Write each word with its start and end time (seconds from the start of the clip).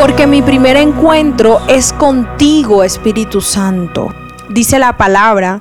Porque 0.00 0.26
mi 0.26 0.40
primer 0.40 0.78
encuentro 0.78 1.60
es 1.68 1.92
contigo, 1.92 2.84
Espíritu 2.84 3.42
Santo. 3.42 4.08
Dice 4.48 4.78
la 4.78 4.96
palabra 4.96 5.60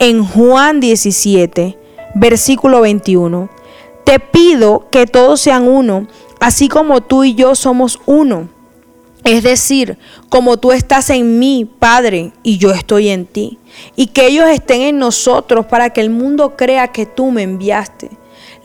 en 0.00 0.24
Juan 0.24 0.80
17, 0.80 1.78
versículo 2.16 2.80
21. 2.80 3.48
Te 4.02 4.18
pido 4.18 4.88
que 4.90 5.06
todos 5.06 5.40
sean 5.40 5.68
uno, 5.68 6.08
así 6.40 6.66
como 6.66 7.02
tú 7.02 7.22
y 7.22 7.36
yo 7.36 7.54
somos 7.54 8.00
uno. 8.04 8.48
Es 9.22 9.44
decir, 9.44 9.96
como 10.28 10.56
tú 10.56 10.72
estás 10.72 11.08
en 11.10 11.38
mí, 11.38 11.64
Padre, 11.78 12.32
y 12.42 12.58
yo 12.58 12.72
estoy 12.72 13.10
en 13.10 13.26
ti. 13.26 13.60
Y 13.94 14.08
que 14.08 14.26
ellos 14.26 14.48
estén 14.48 14.82
en 14.82 14.98
nosotros 14.98 15.66
para 15.66 15.90
que 15.90 16.00
el 16.00 16.10
mundo 16.10 16.56
crea 16.56 16.88
que 16.88 17.06
tú 17.06 17.30
me 17.30 17.44
enviaste. 17.44 18.17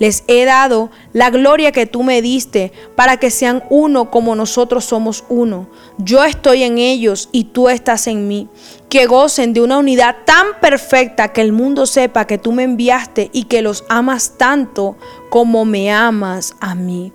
Les 0.03 0.25
he 0.27 0.43
dado 0.43 0.91
la 1.13 1.29
gloria 1.29 1.71
que 1.71 1.85
tú 1.85 2.03
me 2.03 2.21
diste 2.21 2.73
para 2.97 3.15
que 3.15 3.31
sean 3.31 3.63
uno 3.69 4.11
como 4.11 4.35
nosotros 4.35 4.83
somos 4.83 5.23
uno. 5.29 5.69
Yo 5.97 6.25
estoy 6.25 6.63
en 6.63 6.77
ellos 6.77 7.29
y 7.31 7.45
tú 7.45 7.69
estás 7.69 8.07
en 8.07 8.27
mí. 8.27 8.49
Que 8.89 9.05
gocen 9.05 9.53
de 9.53 9.61
una 9.61 9.77
unidad 9.77 10.17
tan 10.25 10.59
perfecta 10.59 11.31
que 11.31 11.39
el 11.39 11.53
mundo 11.53 11.85
sepa 11.85 12.27
que 12.27 12.37
tú 12.37 12.51
me 12.51 12.63
enviaste 12.63 13.29
y 13.31 13.45
que 13.45 13.61
los 13.61 13.85
amas 13.87 14.33
tanto 14.37 14.97
como 15.29 15.63
me 15.63 15.89
amas 15.89 16.57
a 16.59 16.75
mí. 16.75 17.13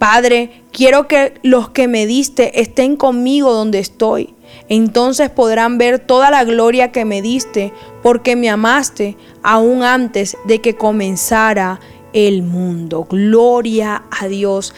Padre, 0.00 0.64
quiero 0.72 1.06
que 1.06 1.34
los 1.44 1.70
que 1.70 1.86
me 1.86 2.06
diste 2.06 2.60
estén 2.60 2.96
conmigo 2.96 3.52
donde 3.52 3.78
estoy. 3.78 4.34
Entonces 4.68 5.30
podrán 5.30 5.78
ver 5.78 6.00
toda 6.00 6.30
la 6.30 6.42
gloria 6.42 6.90
que 6.90 7.04
me 7.04 7.22
diste 7.22 7.72
porque 8.02 8.36
me 8.36 8.50
amaste 8.50 9.16
aún 9.42 9.84
antes 9.84 10.36
de 10.44 10.60
que 10.60 10.76
comenzara 10.76 11.80
el 12.12 12.42
mundo. 12.42 13.06
Gloria 13.08 14.02
a 14.10 14.28
Dios. 14.28 14.74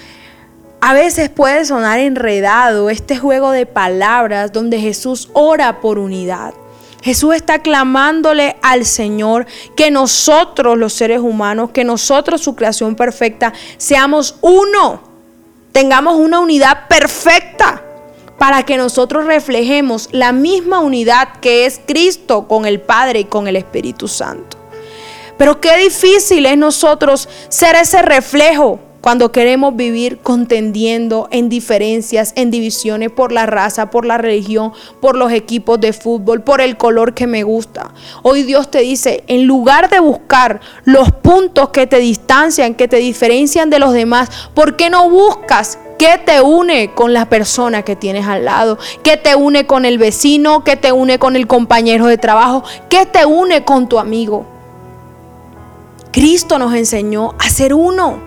A 0.80 0.94
veces 0.94 1.28
puede 1.28 1.64
sonar 1.64 1.98
enredado 1.98 2.88
este 2.90 3.16
juego 3.16 3.50
de 3.50 3.66
palabras 3.66 4.52
donde 4.52 4.80
Jesús 4.80 5.28
ora 5.32 5.80
por 5.80 5.98
unidad. 5.98 6.54
Jesús 7.02 7.34
está 7.34 7.60
clamándole 7.60 8.56
al 8.62 8.84
Señor 8.84 9.46
que 9.76 9.90
nosotros 9.90 10.76
los 10.76 10.92
seres 10.92 11.20
humanos, 11.20 11.70
que 11.70 11.84
nosotros 11.84 12.40
su 12.40 12.54
creación 12.54 12.96
perfecta, 12.96 13.52
seamos 13.76 14.36
uno, 14.40 15.00
tengamos 15.72 16.16
una 16.16 16.40
unidad 16.40 16.88
perfecta 16.88 17.82
para 18.38 18.62
que 18.64 18.76
nosotros 18.76 19.26
reflejemos 19.26 20.08
la 20.12 20.32
misma 20.32 20.80
unidad 20.80 21.40
que 21.40 21.66
es 21.66 21.80
Cristo 21.86 22.46
con 22.46 22.66
el 22.66 22.80
Padre 22.80 23.20
y 23.20 23.24
con 23.24 23.48
el 23.48 23.56
Espíritu 23.56 24.06
Santo. 24.06 24.57
Pero 25.38 25.60
qué 25.60 25.78
difícil 25.78 26.44
es 26.44 26.58
nosotros 26.58 27.28
ser 27.48 27.76
ese 27.76 28.02
reflejo 28.02 28.80
cuando 29.00 29.30
queremos 29.32 29.76
vivir 29.76 30.18
contendiendo 30.18 31.28
en 31.30 31.48
diferencias, 31.48 32.32
en 32.36 32.50
divisiones 32.50 33.10
por 33.10 33.32
la 33.32 33.46
raza, 33.46 33.90
por 33.90 34.04
la 34.04 34.18
religión, 34.18 34.72
por 35.00 35.16
los 35.16 35.32
equipos 35.32 35.80
de 35.80 35.92
fútbol, 35.92 36.42
por 36.42 36.60
el 36.60 36.76
color 36.76 37.14
que 37.14 37.26
me 37.26 37.44
gusta. 37.44 37.94
Hoy 38.22 38.42
Dios 38.42 38.70
te 38.70 38.80
dice, 38.80 39.24
en 39.28 39.46
lugar 39.46 39.88
de 39.88 40.00
buscar 40.00 40.60
los 40.84 41.12
puntos 41.12 41.70
que 41.70 41.86
te 41.86 41.98
distancian, 41.98 42.74
que 42.74 42.88
te 42.88 42.96
diferencian 42.96 43.70
de 43.70 43.78
los 43.78 43.92
demás, 43.92 44.28
¿por 44.52 44.76
qué 44.76 44.90
no 44.90 45.08
buscas 45.08 45.78
¿Qué 45.98 46.20
te 46.24 46.40
une 46.40 46.94
con 46.94 47.12
la 47.12 47.28
persona 47.28 47.82
que 47.82 47.96
tienes 47.96 48.24
al 48.28 48.44
lado? 48.44 48.78
¿Qué 49.02 49.16
te 49.16 49.34
une 49.34 49.66
con 49.66 49.84
el 49.84 49.98
vecino? 49.98 50.62
¿Qué 50.62 50.76
te 50.76 50.92
une 50.92 51.18
con 51.18 51.34
el 51.34 51.48
compañero 51.48 52.06
de 52.06 52.18
trabajo? 52.18 52.62
¿Qué 52.88 53.04
te 53.04 53.26
une 53.26 53.64
con 53.64 53.88
tu 53.88 53.98
amigo? 53.98 54.57
Cristo 56.18 56.58
nos 56.58 56.74
enseñó 56.74 57.36
a 57.38 57.48
ser 57.48 57.72
uno. 57.72 58.18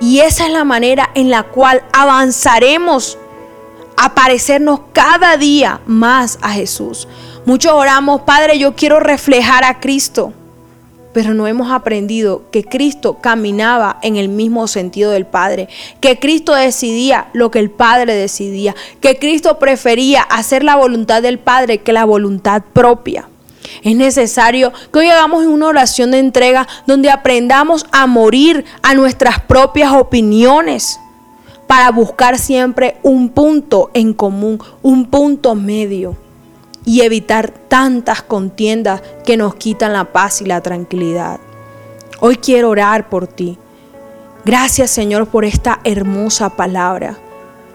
Y 0.00 0.20
esa 0.20 0.46
es 0.46 0.52
la 0.52 0.62
manera 0.62 1.10
en 1.16 1.30
la 1.30 1.42
cual 1.42 1.82
avanzaremos 1.92 3.18
a 3.96 4.14
parecernos 4.14 4.82
cada 4.92 5.36
día 5.36 5.80
más 5.86 6.38
a 6.40 6.52
Jesús. 6.52 7.08
Muchos 7.44 7.72
oramos, 7.72 8.20
Padre, 8.20 8.56
yo 8.56 8.76
quiero 8.76 9.00
reflejar 9.00 9.64
a 9.64 9.80
Cristo. 9.80 10.32
Pero 11.12 11.34
no 11.34 11.48
hemos 11.48 11.72
aprendido 11.72 12.44
que 12.52 12.62
Cristo 12.62 13.18
caminaba 13.20 13.98
en 14.02 14.14
el 14.14 14.28
mismo 14.28 14.68
sentido 14.68 15.10
del 15.10 15.26
Padre, 15.26 15.68
que 16.00 16.20
Cristo 16.20 16.54
decidía 16.54 17.30
lo 17.32 17.50
que 17.50 17.58
el 17.58 17.70
Padre 17.72 18.14
decidía, 18.14 18.76
que 19.00 19.18
Cristo 19.18 19.58
prefería 19.58 20.22
hacer 20.22 20.62
la 20.62 20.76
voluntad 20.76 21.20
del 21.20 21.40
Padre 21.40 21.78
que 21.78 21.92
la 21.92 22.04
voluntad 22.04 22.62
propia. 22.72 23.28
Es 23.82 23.96
necesario 23.96 24.72
que 24.92 24.98
hoy 24.98 25.08
hagamos 25.08 25.46
una 25.46 25.66
oración 25.66 26.10
de 26.10 26.18
entrega 26.18 26.66
donde 26.86 27.10
aprendamos 27.10 27.86
a 27.92 28.06
morir 28.06 28.64
a 28.82 28.94
nuestras 28.94 29.40
propias 29.40 29.92
opiniones 29.92 31.00
para 31.66 31.90
buscar 31.90 32.38
siempre 32.38 32.96
un 33.02 33.28
punto 33.28 33.90
en 33.94 34.14
común, 34.14 34.58
un 34.82 35.06
punto 35.06 35.54
medio 35.54 36.16
y 36.84 37.02
evitar 37.02 37.50
tantas 37.50 38.22
contiendas 38.22 39.02
que 39.24 39.36
nos 39.36 39.54
quitan 39.54 39.92
la 39.92 40.06
paz 40.06 40.40
y 40.40 40.46
la 40.46 40.62
tranquilidad. 40.62 41.38
Hoy 42.20 42.36
quiero 42.36 42.70
orar 42.70 43.10
por 43.10 43.26
ti. 43.26 43.58
Gracias 44.44 44.90
Señor 44.90 45.28
por 45.28 45.44
esta 45.44 45.80
hermosa 45.84 46.56
palabra. 46.56 47.18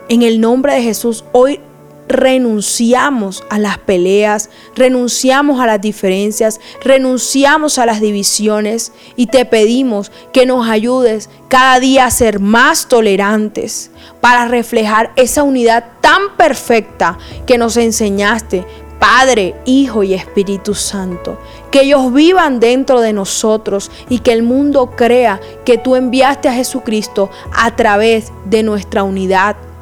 En 0.09 0.23
el 0.23 0.41
nombre 0.41 0.73
de 0.73 0.81
Jesús, 0.81 1.23
hoy 1.31 1.59
renunciamos 2.07 3.43
a 3.49 3.59
las 3.59 3.77
peleas, 3.77 4.49
renunciamos 4.75 5.59
a 5.59 5.67
las 5.67 5.81
diferencias, 5.81 6.59
renunciamos 6.83 7.77
a 7.77 7.85
las 7.85 8.01
divisiones 8.01 8.91
y 9.15 9.27
te 9.27 9.45
pedimos 9.45 10.11
que 10.31 10.45
nos 10.45 10.67
ayudes 10.67 11.29
cada 11.47 11.79
día 11.79 12.05
a 12.05 12.11
ser 12.11 12.39
más 12.39 12.87
tolerantes 12.87 13.91
para 14.21 14.47
reflejar 14.47 15.11
esa 15.15 15.43
unidad 15.43 15.85
tan 16.01 16.35
perfecta 16.37 17.17
que 17.45 17.57
nos 17.57 17.77
enseñaste. 17.77 18.65
Padre, 18.99 19.53
Hijo 19.65 20.03
y 20.03 20.13
Espíritu 20.13 20.73
Santo, 20.73 21.37
que 21.71 21.81
ellos 21.81 22.13
vivan 22.13 22.61
dentro 22.61 23.01
de 23.01 23.11
nosotros 23.11 23.91
y 24.07 24.19
que 24.19 24.31
el 24.31 24.43
mundo 24.43 24.91
crea 24.95 25.41
que 25.65 25.77
tú 25.77 25.97
enviaste 25.97 26.47
a 26.47 26.53
Jesucristo 26.53 27.29
a 27.51 27.75
través 27.75 28.31
de 28.45 28.63
nuestra 28.63 29.03
unidad 29.03 29.57